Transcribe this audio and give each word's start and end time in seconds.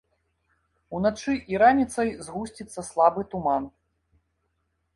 Уначы 0.99 1.35
і 1.53 1.59
раніцай 1.65 2.09
згусціцца 2.29 2.87
слабы 2.89 3.21
туман. 3.35 3.69